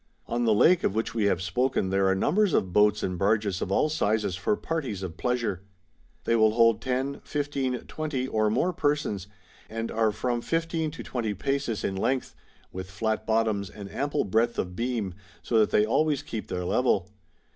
^ 0.01 0.03
On 0.33 0.45
the 0.45 0.53
Lake 0.55 0.83
of 0.83 0.95
which 0.95 1.13
we 1.13 1.25
have 1.25 1.43
spoken 1.43 1.89
there 1.91 2.07
are 2.07 2.15
num 2.15 2.33
bers 2.33 2.53
of 2.55 2.73
boats 2.73 3.03
and 3.03 3.19
barges 3.19 3.61
of 3.61 3.71
all 3.71 3.87
sizes 3.87 4.35
for 4.35 4.55
parties 4.57 5.03
of 5.03 5.15
pleasure. 5.15 5.61
These 6.23 6.37
will 6.37 6.53
hold 6.53 6.83
lo, 6.87 7.21
15, 7.23 7.81
20, 7.81 8.27
or 8.29 8.49
more 8.49 8.73
persons, 8.73 9.27
and 9.69 9.91
are 9.91 10.11
from 10.11 10.41
13 10.41 10.89
to 10.89 11.03
20 11.03 11.35
paces 11.35 11.83
in 11.83 11.95
length, 11.95 12.33
with 12.71 12.89
flat 12.89 13.27
bottoms 13.27 13.69
and 13.69 13.91
ample 13.93 14.23
breadth 14.23 14.57
of 14.57 14.75
beam, 14.75 15.13
so 15.43 15.59
that 15.59 15.69
they 15.69 15.85
always 15.85 16.23
keep 16.23 16.47
their 16.47 16.65
level. 16.65 17.07